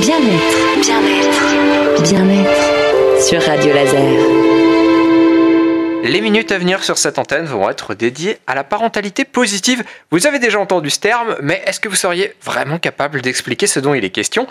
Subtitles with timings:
[0.00, 4.46] Bien-être, bien-être, bien-être sur Radio Laser.
[6.04, 9.82] Les minutes à venir sur cette antenne vont être dédiées à la parentalité positive.
[10.10, 13.80] Vous avez déjà entendu ce terme, mais est-ce que vous seriez vraiment capable d'expliquer ce
[13.80, 14.46] dont il est question?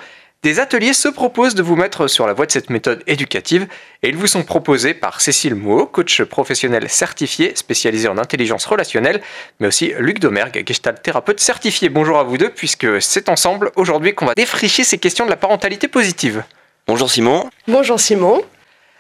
[0.46, 3.66] Des ateliers se proposent de vous mettre sur la voie de cette méthode éducative
[4.04, 9.24] et ils vous sont proposés par Cécile Mouot, coach professionnel certifié spécialisé en intelligence relationnelle,
[9.60, 11.90] mais aussi Luc Domergue, gestalt thérapeute certifié.
[11.90, 15.36] Bonjour à vous deux, puisque c'est ensemble aujourd'hui qu'on va défricher ces questions de la
[15.36, 16.44] parentalité positive.
[16.86, 17.50] Bonjour Simon.
[17.68, 18.44] Bonjour Simon.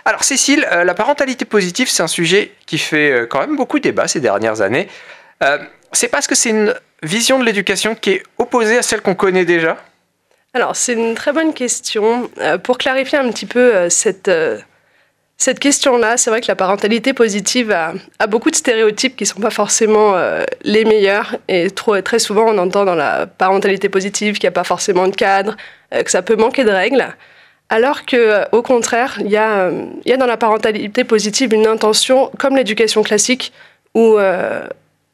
[0.03, 3.77] Alors Cécile, euh, la parentalité positive, c'est un sujet qui fait euh, quand même beaucoup
[3.77, 4.87] débat ces dernières années.
[5.43, 5.59] Euh,
[5.91, 9.45] c'est parce que c'est une vision de l'éducation qui est opposée à celle qu'on connaît
[9.45, 9.77] déjà?
[10.55, 12.29] Alors, c'est une très bonne question.
[12.39, 14.57] Euh, pour clarifier un petit peu euh, cette, euh,
[15.35, 17.93] cette question-là, c'est vrai que la parentalité positive a,
[18.27, 20.15] beaucoup de stéréotypes qui ne sont pas forcément
[20.63, 21.35] les meilleurs.
[21.49, 25.15] Et très souvent, on entend dans la parentalité positive qu'il n'y a pas forcément de
[25.15, 25.57] cadre,
[25.91, 27.05] que ça peut manquer de règles.
[27.67, 32.55] Alors que, au contraire, il y, y a dans la parentalité positive une intention, comme
[32.55, 33.51] l'éducation classique,
[33.93, 34.17] où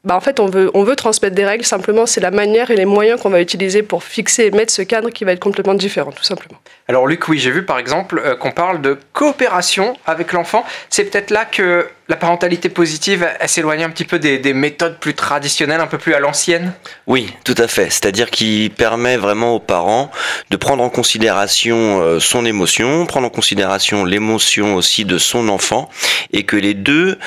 [0.04, 2.76] bah en fait, on veut, on veut transmettre des règles, simplement, c'est la manière et
[2.76, 5.74] les moyens qu'on va utiliser pour fixer et mettre ce cadre qui va être complètement
[5.74, 6.58] différent, tout simplement.
[6.88, 10.64] Alors, Luc, oui, j'ai vu par exemple euh, qu'on parle de coopération avec l'enfant.
[10.90, 14.98] C'est peut-être là que la parentalité positive, elle, s'éloigne un petit peu des, des, méthodes
[14.98, 16.72] plus traditionnelles, un peu plus à l'ancienne
[17.06, 17.84] Oui, tout à fait.
[17.84, 20.10] C'est-à-dire qu'il permet vraiment aux parents
[20.50, 25.88] de prendre en considération euh, son émotion, prendre en considération l'émotion aussi de son enfant,
[26.32, 27.20] et que les deux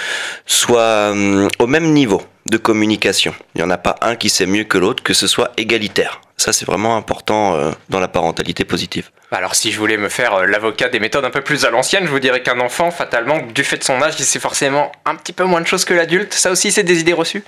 [0.46, 3.34] soient hum, au même niveau de communication.
[3.56, 6.22] Il n'y en a pas un qui sait mieux que l'autre, que ce soit égalitaire.
[6.38, 9.10] Ça, c'est vraiment important euh, dans la parentalité positive.
[9.32, 12.06] Alors, si je voulais me faire euh, l'avocat des méthodes un peu plus à l'ancienne,
[12.06, 15.16] je vous dirais qu'un enfant, fatalement, du fait de son âge, il sait forcément un
[15.16, 16.34] petit peu moins de choses que l'adulte.
[16.34, 17.44] Ça aussi, c'est des idées reçues?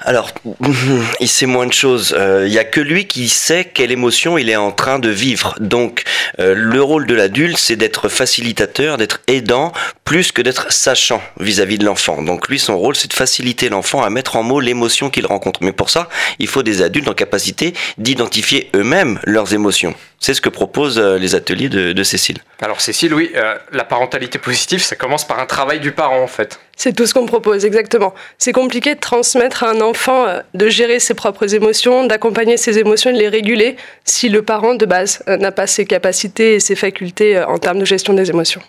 [0.00, 0.30] Alors,
[1.20, 2.14] il sait moins de choses.
[2.16, 5.08] Euh, il n'y a que lui qui sait quelle émotion il est en train de
[5.08, 5.54] vivre.
[5.60, 6.04] Donc,
[6.40, 9.72] euh, le rôle de l'adulte, c'est d'être facilitateur, d'être aidant,
[10.04, 12.22] plus que d'être sachant vis-à-vis de l'enfant.
[12.22, 15.60] Donc, lui, son rôle, c'est de faciliter l'enfant à mettre en mots l'émotion qu'il rencontre.
[15.62, 19.94] Mais pour ça, il faut des adultes en capacité d'identifier eux-mêmes leurs émotions.
[20.24, 22.38] C'est ce que proposent euh, les ateliers de, Cécile.
[22.62, 23.32] Alors, Cécile, oui,
[23.72, 26.58] la parentalité positive, ça commence par un travail du parent, en fait.
[26.76, 28.14] C'est tout ce qu'on propose, exactement.
[28.38, 32.78] C'est compliqué de transmettre à un enfant euh, de gérer ses propres émotions, d'accompagner ses
[32.78, 36.54] émotions et de les réguler si le parent de base euh, n'a pas ses capacités
[36.54, 38.62] et ses facultés euh, en termes de gestion des émotions.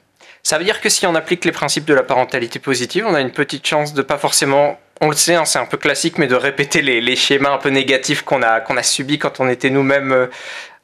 [0.44, 3.22] Ça veut dire que si on applique les principes de la parentalité positive, on a
[3.22, 6.28] une petite chance de pas forcément, on le sait, hein, c'est un peu classique, mais
[6.28, 9.72] de répéter les, schémas un peu négatifs qu'on a, qu'on a subis quand on était
[9.72, 10.30] nous-mêmes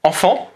[0.01, 0.50] enfants.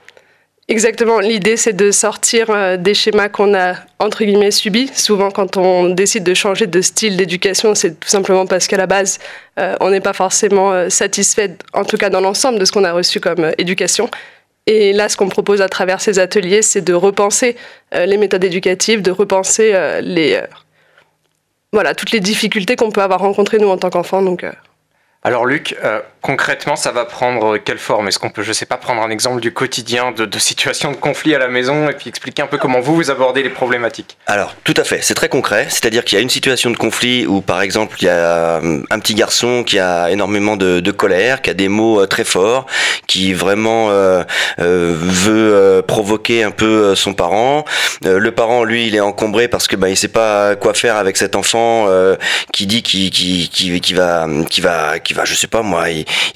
[0.68, 1.20] Exactement.
[1.20, 4.90] L'idée, c'est de sortir euh, des schémas qu'on a, entre guillemets, subis.
[4.96, 8.88] Souvent, quand on décide de changer de style d'éducation, c'est tout simplement parce qu'à la
[8.88, 9.20] base,
[9.60, 12.84] euh, on n'est pas forcément euh, satisfait, en tout cas dans l'ensemble, de ce qu'on
[12.84, 14.10] a reçu comme éducation.
[14.66, 17.56] Et là, ce qu'on propose à travers ces ateliers, c'est de repenser
[17.92, 20.42] les méthodes éducatives, de repenser les,
[21.72, 24.24] voilà, toutes les difficultés qu'on peut avoir rencontrées, nous, en tant qu'enfants.
[24.24, 24.44] Donc,
[25.22, 25.78] alors Luc,
[26.26, 28.08] concrètement, ça va prendre quelle forme?
[28.08, 30.96] Est-ce qu'on peut, je sais pas, prendre un exemple du quotidien de, de situations de
[30.96, 34.18] conflit à la maison et puis expliquer un peu comment vous, vous abordez les problématiques?
[34.26, 35.68] Alors, tout à fait, c'est très concret.
[35.70, 38.82] C'est-à-dire qu'il y a une situation de conflit où, par exemple, il y a euh,
[38.90, 42.66] un petit garçon qui a énormément de, colère, qui a des mots euh, très forts,
[43.06, 43.90] qui vraiment
[44.58, 47.66] veut provoquer un peu son parent.
[48.04, 51.18] le parent, lui, il est encombré parce que bah, il sait pas quoi faire avec
[51.18, 51.88] cet enfant
[52.52, 54.26] qui dit qu'il qui, qui, qui, va...
[54.50, 54.96] Qui va
[55.36, 55.90] sais pas moi,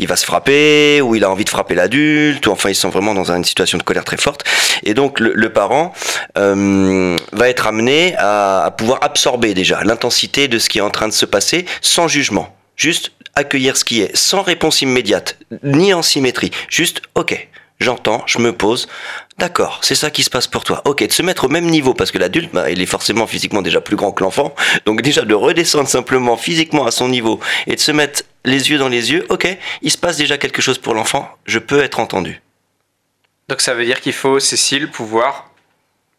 [0.07, 3.13] va se frapper, ou il a envie de frapper l'adulte, ou enfin ils sont vraiment
[3.13, 4.43] dans une situation de colère très forte.
[4.83, 5.93] Et donc le, parent
[6.37, 10.91] euh, va être amené à, à pouvoir absorber déjà l'intensité de ce qui est en
[10.91, 12.55] train de se passer sans jugement.
[12.75, 16.51] Juste accueillir ce qui est, sans réponse immédiate, ni en symétrie.
[16.69, 18.87] Juste, ok, j'entends, je me pose,
[19.37, 20.81] d'accord, c'est ça qui se passe pour toi.
[20.85, 23.61] Ok, de se mettre au même niveau, parce que l'adulte, bah, il est forcément physiquement
[23.61, 24.53] déjà plus grand que l'enfant,
[24.85, 28.77] donc déjà de redescendre simplement physiquement à son niveau et de se mettre les yeux
[28.77, 29.47] dans les yeux, ok,
[29.81, 32.41] il se passe déjà quelque chose pour l'enfant, je peux être entendu.
[33.47, 35.51] Donc ça veut dire qu'il faut, Cécile, pouvoir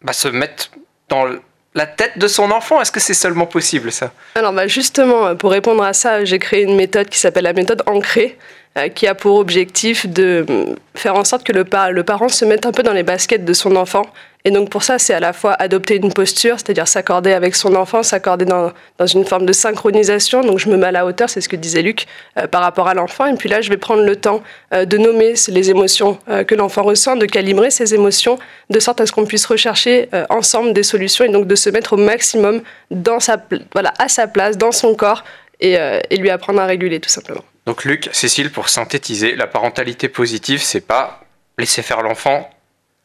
[0.02, 0.70] bah, se mettre
[1.08, 1.26] dans
[1.74, 4.12] la tête de son enfant Est-ce que c'est seulement possible ça?
[4.34, 7.82] Alors bah justement, pour répondre à ça, j'ai créé une méthode qui s'appelle la méthode
[7.86, 8.36] ancrée.
[8.78, 12.44] Euh, qui a pour objectif de mm, faire en sorte que le, le parent se
[12.44, 14.06] mette un peu dans les baskets de son enfant.
[14.44, 17.74] Et donc pour ça, c'est à la fois adopter une posture, c'est-à-dire s'accorder avec son
[17.74, 18.72] enfant, s'accorder dans,
[19.14, 20.40] une forme de synchronisation.
[20.42, 22.06] Donc je me mets à la hauteur, c'est ce que disait Luc,
[22.38, 23.26] euh, par rapport à l'enfant.
[23.26, 24.42] Et puis là, je vais prendre le temps
[24.72, 28.38] euh, de nommer les émotions que l'enfant ressent, de calibrer ses émotions,
[28.70, 31.94] de sorte à ce qu'on puisse rechercher ensemble des solutions et donc de se mettre
[31.94, 32.62] au maximum
[33.06, 35.24] à sa place, dans son corps,
[35.60, 37.44] et, et lui apprendre à réguler tout simplement.
[37.66, 41.24] Donc Luc, Cécile, pour synthétiser, la parentalité positive, c'est pas
[41.58, 42.48] laisser faire l'enfant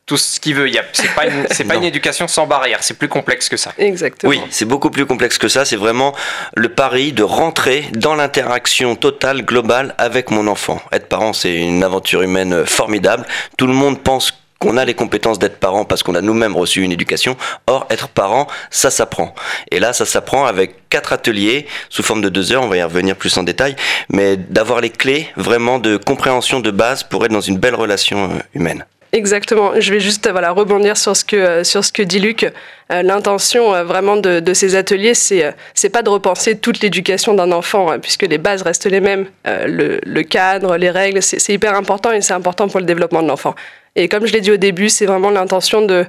[0.06, 0.68] tout ce qu'il veut.
[0.68, 3.50] Il y a- C'est pas, une, c'est pas une éducation sans barrière, c'est plus complexe
[3.50, 3.72] que ça.
[3.78, 4.30] Exactement.
[4.30, 5.66] Oui, c'est beaucoup plus complexe que ça.
[5.66, 6.14] C'est vraiment
[6.56, 10.82] le pari de rentrer dans l'interaction totale, globale avec mon enfant.
[10.92, 13.26] Être parent, c'est une aventure humaine formidable.
[13.58, 16.82] Tout le monde pense qu'on a les compétences d'être parent parce qu'on a nous-mêmes reçu
[16.82, 17.36] une éducation.
[17.68, 19.34] Or, être parent, ça s'apprend.
[19.72, 22.64] Et là, ça s'apprend avec quatre ateliers sous forme de deux heures.
[22.64, 23.76] On va y revenir plus en détail.
[24.10, 28.26] Mais d'avoir les clés vraiment de compréhension de base pour être dans une belle relation
[28.32, 28.86] euh, humaine.
[29.12, 29.80] Exactement.
[29.80, 32.44] Je vais juste voilà, rebondir sur ce que, euh, sur ce que dit Luc.
[32.92, 37.52] Euh, L'intention euh, vraiment de, ces ateliers, c'est c'est pas de repenser toute l'éducation d'un
[37.52, 39.26] enfant, hein, puisque les bases restent les mêmes.
[39.46, 43.28] Le, le cadre, les règles, c'est hyper important et c'est important pour le développement de
[43.28, 43.56] l'enfant.
[43.96, 46.06] Et comme je l'ai dit au début, c'est vraiment l'intention de,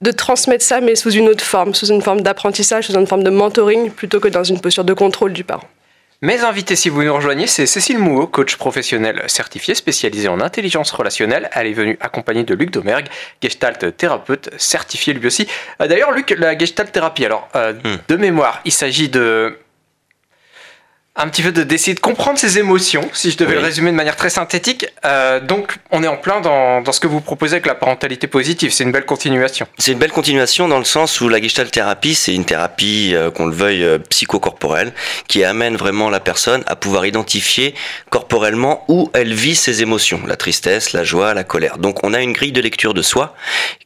[0.00, 3.22] de transmettre ça, mais sous une autre forme, sous une forme d'apprentissage, sous une forme
[3.22, 5.68] de mentoring, plutôt que dans une posture de contrôle du parent.
[6.22, 10.90] Mes invités, si vous nous rejoignez, c'est Cécile Mouot, coach professionnel certifié spécialisée en intelligence
[10.90, 11.50] relationnelle.
[11.52, 13.06] Elle est venue accompagnée de Luc Domergue,
[13.42, 15.46] gestalt thérapeute certifié lui aussi.
[15.82, 17.96] Euh, D'ailleurs, Luc, la gestalt thérapie, alors, euh, Hmm.
[18.08, 19.58] de mémoire, il s'agit de.
[21.18, 23.58] Un petit peu de d'essayer de comprendre ses émotions, si je devais Oui.
[23.60, 24.86] le résumer de manière très synthétique.
[25.06, 28.26] Euh, donc, on est en plein dans, dans ce que vous proposez avec la parentalité
[28.26, 28.70] positive.
[28.70, 29.66] C'est une belle continuation.
[29.78, 33.30] C'est une belle continuation dans le sens où la gestalt thérapie, c'est une thérapie, euh,
[33.30, 34.92] qu'on le veuille, euh, psychocorporelle,
[35.26, 37.74] qui amène vraiment la personne à pouvoir identifier
[38.10, 41.78] corporellement où elle vit ses émotions, la tristesse, la joie, la colère.
[41.78, 43.34] Donc on a une grille de lecture de soi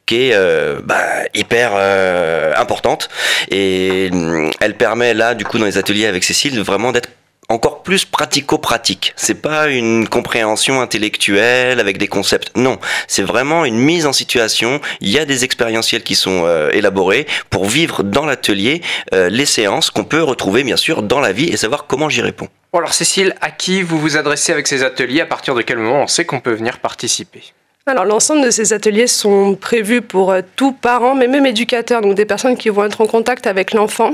[0.05, 1.01] qui est euh, bah,
[1.33, 3.07] hyper euh, importante
[3.49, 7.07] et hum, elle permet là, du coup, dans les ateliers avec Cécile, vraiment d'être
[7.51, 9.13] encore plus pratico-pratique.
[9.15, 12.51] C'est pas une compréhension intellectuelle avec des concepts.
[12.55, 14.81] Non, c'est vraiment une mise en situation.
[15.01, 18.81] Il y a des expérientiels qui sont euh, élaborés pour vivre dans l'atelier
[19.13, 22.21] euh, les séances qu'on peut retrouver bien sûr dans la vie et savoir comment j'y
[22.21, 22.47] réponds.
[22.73, 25.21] Bon, alors, Cécile, à qui vous vous adressez avec ces ateliers?
[25.21, 27.43] À partir de quel moment on sait qu'on peut venir participer?
[27.85, 32.15] Alors, l'ensemble de ces ateliers sont prévus pour euh, tout parent, mais même éducateur, donc
[32.15, 34.13] des personnes qui vont être en contact avec l'enfant,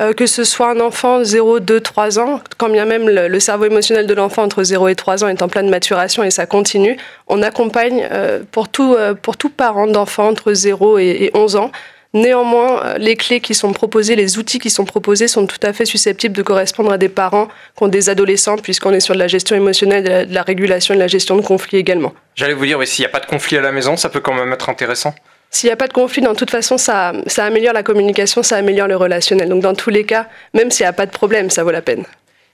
[0.00, 3.66] euh, que ce soit un enfant 0, 2, 3 ans, quand bien même le, cerveau
[3.66, 6.96] émotionnel de l'enfant entre 0 et 3 ans est en pleine maturation et ça continue,
[7.26, 11.56] on accompagne euh, pour, tout, euh, pour tout parent d'enfant entre 0 et, et 11
[11.56, 11.70] ans.
[12.12, 15.84] Néanmoins, les clés qui sont proposées, les outils qui sont proposés sont tout à fait
[15.84, 17.46] susceptibles de correspondre à des parents
[17.76, 20.98] qui ont des adolescents, puisqu'on est sur de la gestion émotionnelle, de la, régulation de
[20.98, 22.12] la gestion de conflits également.
[22.34, 24.34] J'allais vous dire, s'il n'y a pas de conflit à la maison, ça peut quand
[24.34, 25.14] même être intéressant.
[25.50, 28.56] S'il n'y a pas de conflit, dans toute façon, ça, ça améliore la communication, ça
[28.56, 29.48] améliore le relationnel.
[29.48, 31.82] Donc dans tous les cas, même s'il n'y a pas de problème, ça vaut la
[31.82, 32.04] peine.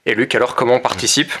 [0.05, 1.31] Et Luc, alors comment on participe?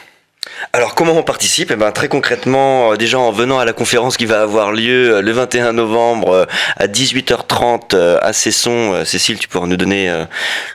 [0.73, 1.71] Alors comment on participe?
[1.71, 5.15] Eh ben très concrètement, euh, déjà en venant à la conférence qui va avoir lieu
[5.15, 6.45] euh, le 21 novembre euh,
[6.75, 9.03] à 18h30 euh, à Cesson.
[9.05, 10.11] Cécile, tu pourras nous donner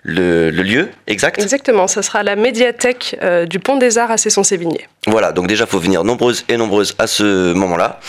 [0.02, 4.16] le, le lieu exact Exactement, ça sera à la médiathèque du Pont des Arts à
[4.16, 4.88] Cesson-Sévigné.
[5.06, 8.00] Voilà, donc déjà, faut venir nombreuses et nombreuses à ce moment-là.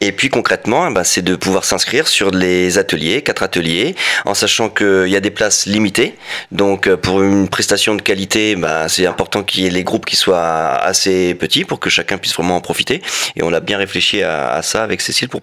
[0.00, 3.94] Et puis concrètement, eh ben, c'est de pouvoir s'inscrire sur les ateliers, quatre ateliers,
[4.24, 6.16] en sachant qu'il y a des places limitées.
[6.52, 10.16] Donc pour une prestation de qualité, ben, c'est important qu'il y ait les groupes qui
[10.16, 13.02] soient assez petits pour que chacun puisse vraiment en profiter.
[13.36, 15.42] Et on a bien réfléchi à, à ça avec Cécile pour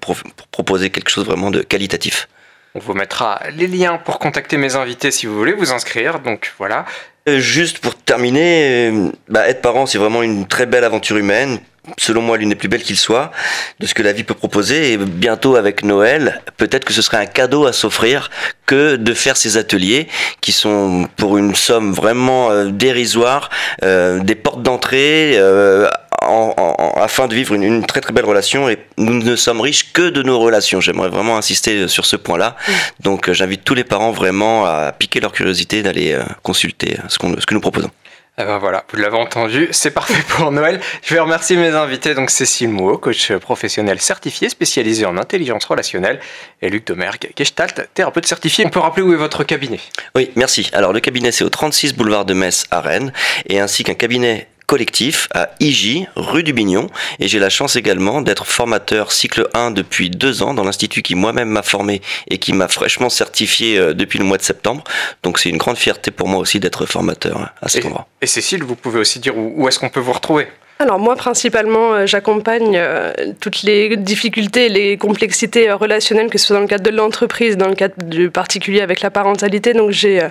[0.51, 2.27] proposer quelque chose vraiment de qualitatif.
[2.75, 6.19] On vous mettra les liens pour contacter mes invités si vous voulez vous inscrire.
[6.19, 6.85] Donc voilà.
[7.27, 11.59] Euh, Juste pour terminer, euh, bah, être parent, c'est vraiment une très belle aventure humaine.
[11.97, 13.31] Selon moi, l'une des plus belles qu'il soit,
[13.79, 14.93] de ce que la vie peut proposer.
[14.93, 18.29] Et bientôt, avec Noël, peut-être que ce serait un cadeau à s'offrir
[18.65, 20.07] que de faire ces ateliers
[20.41, 23.49] qui sont pour une somme vraiment euh, dérisoire,
[23.83, 25.87] euh, des portes d'entrée euh,
[26.21, 28.69] en- en- afin de vivre une, une très très belle relation.
[28.69, 30.81] Et nous ne sommes riches que de nos relations.
[30.81, 32.55] J'aimerais vraiment insister sur ce point-là.
[32.99, 37.45] Donc, j'invite tous les parents vraiment à piquer leur curiosité d'aller consulter ce, qu'on- ce
[37.45, 37.91] que nous proposons.
[38.39, 40.79] Eh ben voilà, vous l'avez entendu, c'est parfait pour Noël.
[41.01, 46.19] Je vais remercier mes invités, donc Cécile Mouot, coach professionnel certifié spécialisé en intelligence relationnelle,
[46.61, 48.63] et Luc Domergue, Gestalt, thérapeute certifié.
[48.67, 49.79] On peut rappeler où est votre cabinet?
[50.15, 50.69] Oui, merci.
[50.73, 53.11] Alors le cabinet c'est au 36 boulevard de Metz à Rennes
[53.47, 56.89] et ainsi qu'un cabinet collectif à IJ, rue du Bignon.
[57.19, 61.15] Et j'ai la chance également d'être formateur cycle 1 depuis deux ans dans l'institut qui
[61.15, 64.83] moi-même m'a formé et qui m'a fraîchement certifié euh, depuis le mois de septembre.
[65.23, 68.07] Donc c'est une grande fierté pour moi aussi d'être formateur hein, à cet et, endroit.
[68.21, 70.47] et Cécile, vous pouvez aussi dire où, où est-ce qu'on peut vous retrouver?
[70.79, 76.57] Alors moi, principalement, euh, j'accompagne euh, toutes les difficultés, les complexités relationnelles, que ce soit
[76.57, 79.73] dans le cadre de l'entreprise, dans le cadre du particulier avec la parentalité.
[79.73, 80.27] Donc j'ai...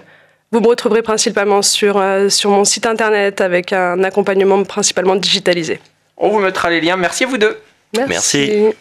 [0.53, 5.81] vous me retrouverez principalement sur, euh, sur mon site internet avec un accompagnement principalement digitalisé.
[6.17, 6.97] On vous mettra les liens.
[6.97, 7.59] Merci à vous deux.
[7.95, 8.73] Merci.